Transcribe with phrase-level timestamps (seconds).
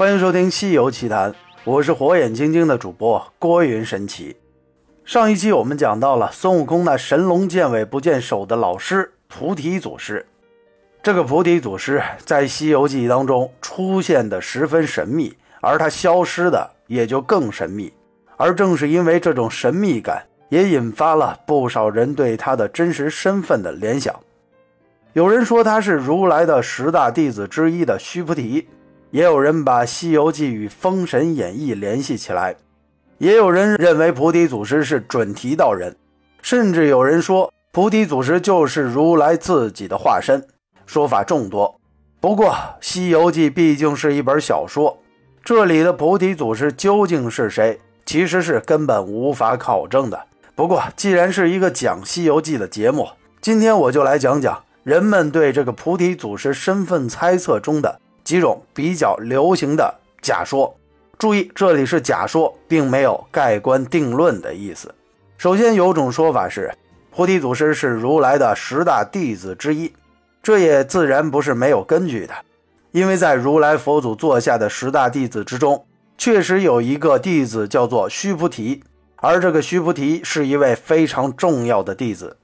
[0.00, 1.30] 欢迎收听《西游奇谈》，
[1.62, 4.34] 我是火眼金睛的主播郭云神奇。
[5.04, 10.24] 上一期我们讲到了孙悟空那神龙见尾不见首的老师菩提祖师。
[11.02, 17.92] 这个菩提祖师在《西游记》当中出现的十分神秘，而他消失的也就更神秘。
[18.38, 24.18] 而正是因为这种神秘感，也引发了不少人对他的真实身份的联想。
[25.12, 28.66] 有人说他是如来的十大弟子之一的须菩提。
[29.10, 32.54] 也有人把《西游记》与《封神演义》联系起来，
[33.18, 35.96] 也有人认为菩提祖师是准提道人，
[36.42, 40.46] 甚至有人说菩提祖师就是如来自己的化身，
[40.86, 41.80] 说法众多。
[42.20, 42.50] 不过，
[42.80, 44.96] 《西游记》毕竟是一本小说，
[45.42, 50.20] 这里的菩提祖师究竟是谁，其实是根本无法考证的。
[50.54, 53.08] 不过，既然是一个讲《西游记》的节目，
[53.40, 58.00] 今天我就来讲讲人们对这个菩提祖师身份猜测中的。
[58.30, 60.72] 几种比较流行的假说，
[61.18, 64.94] 注意这里是假说，并没有盖棺定论的意思。
[65.36, 66.72] 首先有种说法是，
[67.10, 69.92] 菩提祖师是如来的十大弟子之一，
[70.44, 72.32] 这也自然不是没有根据的，
[72.92, 75.84] 因为在如来佛祖座下的十大弟子之中，
[76.16, 78.84] 确实有一个弟子叫做须菩提，
[79.16, 82.36] 而这个须菩提是一位非常重要的弟子，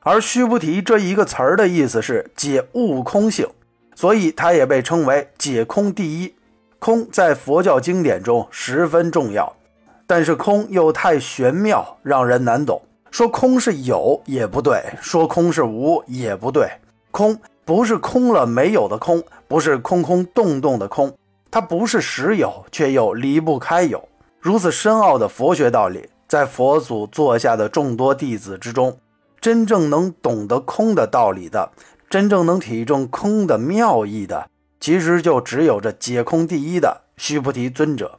[0.00, 3.48] 而须菩提这一个词儿的意思是解悟空性。
[3.94, 6.34] 所以，它也被称为解空第一。
[6.78, 9.54] 空在佛教经典中十分重要，
[10.06, 12.80] 但是空又太玄妙，让人难懂。
[13.10, 16.70] 说空是有也不对，说空是无也不对。
[17.10, 21.12] 空不是空了没有的空，不是空空洞洞的空，
[21.50, 24.08] 它不是实有，却又离不开有。
[24.40, 28.96] 如此深奥的佛学道理，在佛祖座下的众多弟子之中，
[29.40, 31.70] 真正能懂得空的道理的。
[32.10, 38.18] 真正能体证空的妙意的，其实就只有这解空第一的须菩提尊者。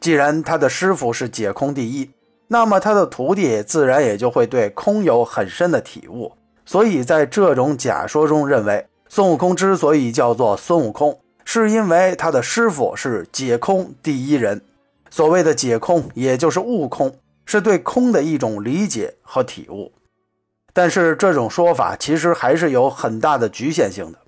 [0.00, 2.10] 既然他的师傅是解空第一，
[2.48, 6.32] 那么他的徒弟自然也就会对空有很深的体悟。
[6.66, 14.60] 所以在这种假说中，认为孙悟空之所以叫做孙悟空，是因为他的师傅是解空第一人。
[15.08, 17.14] 所谓的解空，也就是悟空，
[17.46, 19.92] 是对空的一种理解和体悟。
[20.72, 24.18] 但是这种说法其实还是有很大的局限性的。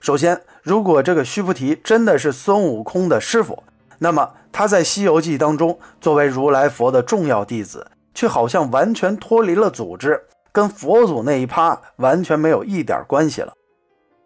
[0.00, 3.62] 首先，如果这个须菩提真的是孙悟空的师傅，
[3.98, 13.52] 那么他在《西游记》当中作为如来佛的重要弟子，却好像完全脱离了组织，跟佛祖那一趴完全没有一点关系了。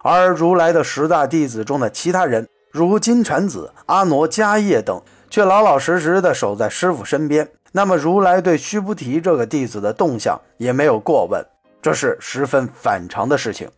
[0.03, 7.48] 而如来的十大弟子中的其他人，如金蝉子、阿傩、迦叶等，却老老实实的守在师傅身边。
[7.72, 11.44] 那么，如来对须菩提这个弟子的动向也没有过问。
[11.82, 13.70] 这是十分反常的事情。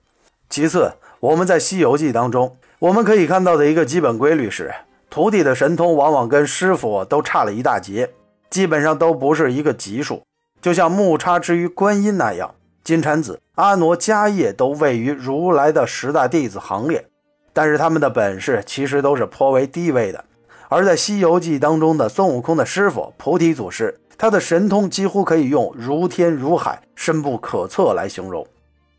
[0.50, 4.74] 其次，我们在《西游记》当中，我们可以看到的一个基本规律是，
[5.08, 8.10] 徒弟的神通往往跟师傅都差了一大截，
[8.50, 10.22] 基本上都不是一个级数。
[10.60, 17.06] 就像木叉之于观音那样，金蝉子、阿傩、迦叶都位于如来的十大弟子行列，
[17.52, 20.24] 但是他们的本事其实都是颇为低微的。
[20.68, 23.98] 而在《西游记》当中的孙悟空的师傅菩提祖师。
[24.22, 28.46] 他的神通几乎可以用如天如海、深不可测来形容，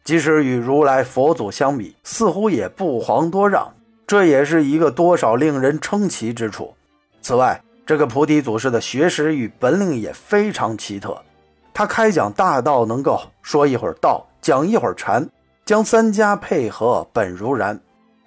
[0.04, 3.74] 即使与如来佛祖相比，似乎也不遑多让。
[4.06, 6.74] 这也是一个多少令人称奇之处。
[7.22, 11.18] 此外，这个菩提祖师的学识与本领也非常奇特。
[11.74, 15.26] 他开讲大道，能够说一会儿道，讲一会儿禅，
[15.64, 17.80] 将三家配合，本如然。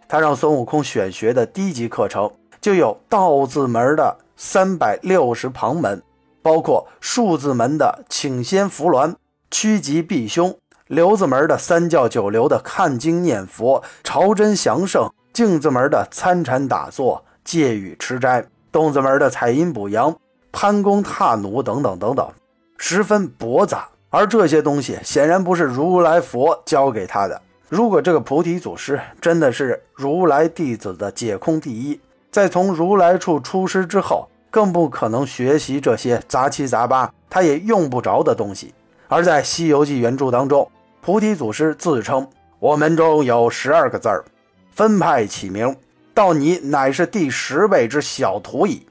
[0.09, 6.03] 他让孙悟空选学的低级课程，就有道字门的三百六十旁门。
[6.47, 9.17] 包括数字门的请仙扶鸾、
[9.51, 10.53] 趋吉避凶；
[10.87, 20.17] 流子门的三教九流的看经念佛、朝真降圣；净子门的参禅打坐、戒语持斋；动子门的采阴补阳、
[20.53, 22.31] 攀弓踏弩等等等等，
[22.79, 23.89] 十分驳杂。
[24.11, 27.43] 而这些东西显然不是如来佛教给他的。
[27.69, 34.29] 如果这个菩提祖师真的是如来弟子的解空第一，在从如来处出师之后。
[34.57, 38.73] 更不可能学习这些杂七杂八，他也用不着的东西。
[39.07, 40.67] 而在《西游记》原著当中，
[41.03, 42.27] 菩提祖师自称
[42.59, 44.25] ：“我门中有十二个字儿，
[44.71, 45.77] 分派起名，
[46.15, 48.87] 到你乃是第十位之小徒矣。”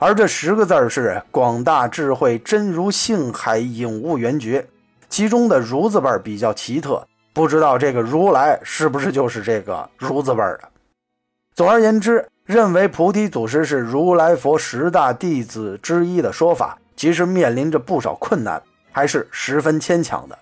[0.00, 4.66] 而这十个字儿是“广大智慧真如性海影悟圆觉”，
[5.08, 10.62] 其中的“如”字辈比较奇特，不知道这个如来是不是就是这个“如”字辈的。
[11.54, 12.28] 总而言之。
[12.46, 18.62] 认为菩提祖师是如来佛十大弟子之一的说法，其实面临着不少困难，
[18.92, 20.38] 还是十分牵强的。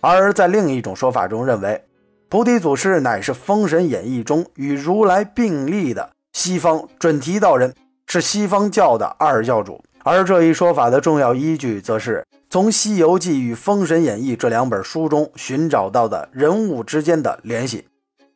[0.00, 1.82] 而在另一种说法中，认为
[2.30, 7.74] 菩提祖师乃是《封神演义》中与如来并立的西方准提道人
[8.06, 9.84] 是西方教的二教主。
[10.04, 17.86] 而这一说法的重要依据，则是从《西游记》与《封神演义》这两本书中寻找到的人物之间的联系。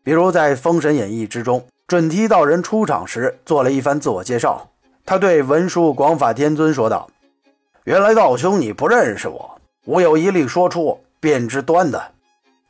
[0.03, 4.71] 比如在《封神演义》之中，准提道人出场时做了一番自我介绍，
[5.05, 7.11] 他对文殊广法天尊说道
[7.83, 12.13] ：“原来道兄你不认识我，吾有一例说出便知端的。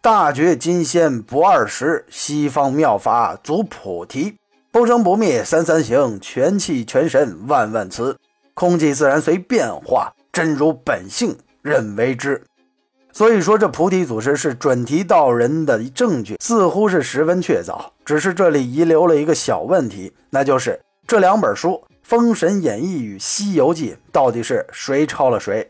[0.01, 4.37] 大觉金仙不二十，西方妙法足菩提，
[4.73, 8.17] 不生不灭三三行，全气全神万万词。”
[8.57, 12.43] 空寂自然随变化，真如本性任为之。
[13.13, 17.79] 所以说，这菩提祖师是准提道人的证据，似乎是十分确凿。
[18.05, 21.71] 只是这里遗留了一个小问题，那就是这两本书
[22.03, 25.69] 《封神演义》与《西游记》到底是谁抄了谁？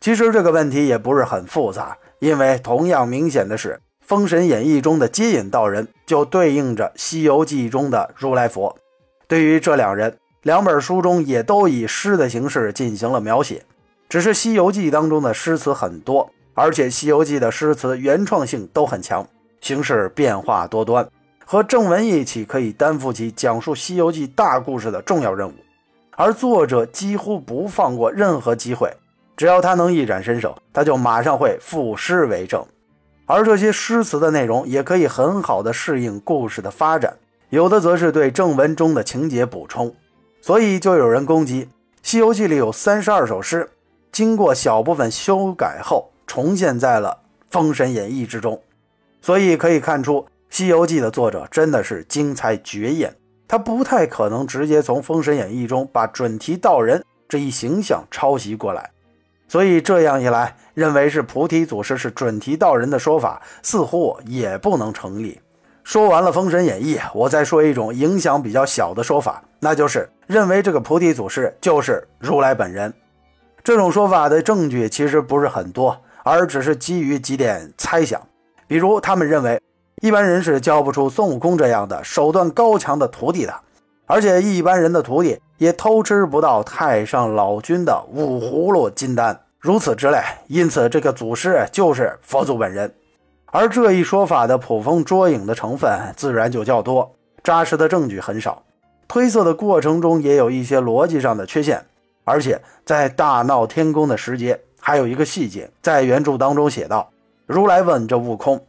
[0.00, 3.70] 其实这个问题也不是很复杂，因为同样明显的是，
[4.00, 8.76] 《封神演义》中的接引道人就对应着《西游记》中的如来佛。
[9.28, 10.16] 对于这两人。
[10.42, 13.62] 两本书中也都以诗的形式进行了描写，
[14.08, 19.26] 只是《西游记》当中的诗词很多，而且《西游记》的诗词原创性都很强，
[19.60, 21.08] 形式变化多端，
[21.44, 25.54] 和正文一起可以担负起讲述《西游记》大故事的重要任务。
[26.14, 28.94] 而作者几乎不放过任何机会，
[29.34, 32.62] 只要他能一展身手，他就马上会赋诗为证。
[33.24, 37.16] 而这些诗词的内容也可以很好的适应故事的发展，
[37.48, 39.94] 有的则是对正文中的情节补充。
[40.42, 41.64] 所以就有人攻击
[42.02, 43.70] 《西游记》里有三十二首诗，
[44.12, 47.18] 经过小部分修改后重现在了
[47.50, 48.58] 《封神演义》之中。
[49.20, 53.14] 所以可以看出，《西游记》的作者真的是精才绝艳，
[53.46, 58.90] 他不太可能直接从《封神演义》中把准提道人这一形象抄袭过来。
[59.46, 65.38] 所以这样一来，认为是菩提祖师是准提道人的说法，似乎也不能成立。
[65.84, 72.90] 说完了《封神演义》，我再说一种影响比较小的说法，那就是认为这个菩提祖师就是如来本人。
[73.62, 78.20] 这种说法的证据其实不是很多，而只是基于几点猜想。
[78.66, 79.60] 比如，他们认为
[80.00, 83.54] 一般人是教不出孙悟空这样的手段高强的徒弟的，
[84.06, 90.18] 而且一般人的徒弟也偷吃不到太上老君的五葫芦金丹，如此之类。
[90.48, 92.92] 因此，这个祖师就是佛祖本人。
[93.46, 97.14] 而这一说法的捕风捉影的成分自然就较多，
[97.44, 98.62] 扎实的证据很少，
[99.06, 101.84] 推测的过程中也有一些逻辑上的缺陷。
[102.24, 107.08] 而且在大闹天宫的时节，还有一个细节，在原著当中写道：
[107.46, 108.60] 如来问这悟空：“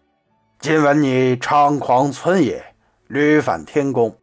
[0.61, 2.63] 今闻你猖狂村野，
[3.07, 4.15] 屡返天宫，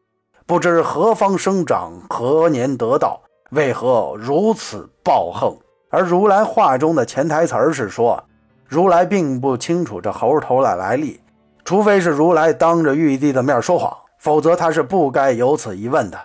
[0.47, 3.21] 不知何方生长，何年得道？
[3.51, 5.59] 为何如此暴横？”
[5.91, 8.23] 而如来话中的潜台词是说。
[8.69, 11.21] 如来并不清楚这猴头的来历，
[11.65, 16.17] 除非是如来当着玉帝的面说谎，否则他是不该有此一问的。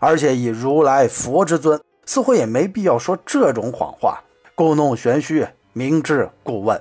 [0.00, 4.20] 而且以如来佛之尊，似乎也没必要说这种谎话，
[4.54, 6.80] 故弄玄虚，明知故问。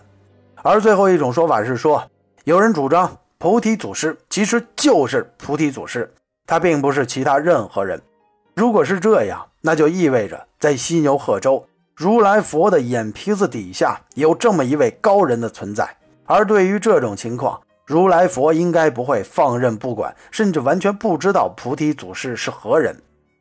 [0.62, 2.04] 而最后一种说法是说，
[2.44, 6.14] 有人主张菩提祖师其实就是菩提祖师，
[6.46, 8.00] 他并不是其他任何人。
[8.56, 11.66] 如果是这样，那就意味着在犀牛贺州。
[11.96, 15.88] 如来佛的眼皮子底下有这么一位高人的存在，
[16.26, 22.96] 而对于这种情况，如来佛应该不会放任不管，甚至完全不知道菩提祖师是何人。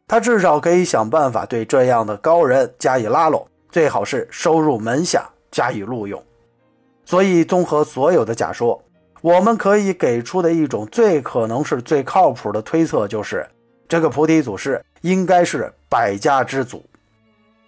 [0.06, 6.22] 他至少可以想办法对这样的高人加以拉拢，最好是收入门下加以录用。
[7.04, 8.80] 所以，综合所有的假说，
[9.20, 13.46] 我们可以给出的一种最可能是最靠谱的推测，就是
[13.88, 16.84] 这个菩提祖师应该是百家之祖。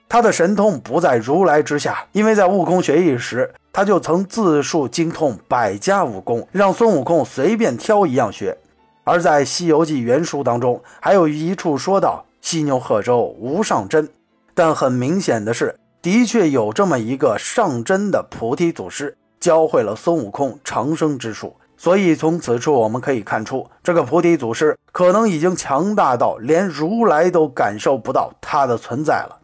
[0.08, 8.56] 他的神通不在如来之下，因为在悟空学艺时，他就曾自述精通百家武功，让孙悟空随便挑一样学。
[9.04, 14.08] 而在《西游记》原书当中，还有一处说到犀牛贺州无上真，
[14.54, 21.54] 但很明显的是，的确有这么一个上真的菩提祖师，教会了孙悟空长生之术。
[21.76, 29.38] 所以从此处我们可以看出，这个菩提祖师可能已经强大到连如来都感受不到他的存在了。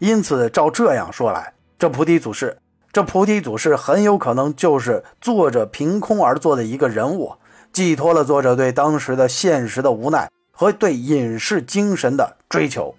[0.00, 2.58] 因此，照这样说来，这菩提祖师，
[2.92, 7.32] 这菩提祖师很有可能就是作者凭空而做的一个人物，
[7.72, 12.94] 寄托了作者对当时的现实的无奈和对隐士精神的追求。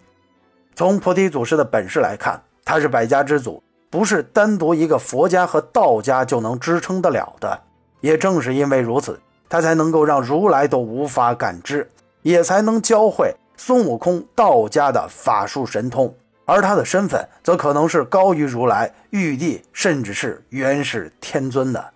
[0.75, 7.59] 从菩提祖师的本事来看，他是百家之祖，不是单独一个佛家和道家就能支撑得了的。
[8.01, 11.89] 也正是因为如此，他才能够让如来都无法感知，
[12.21, 16.13] 也才能教会孙悟空道家的法术神通。
[16.45, 21.91] 而他的身份则可能是高于如来、玉帝，甚至是元始天尊的。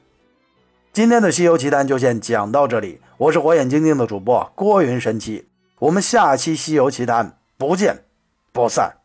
[0.93, 5.47] 今天的《西游奇谈》就先讲到这里，我是火眼金睛的主播郭云神奇。
[5.79, 7.25] 我们下期《西游奇谈》
[7.57, 8.03] 不见
[8.51, 8.96] 不散。